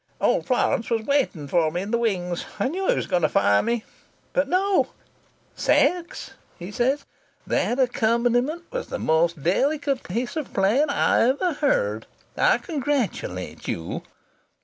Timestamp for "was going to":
2.95-3.29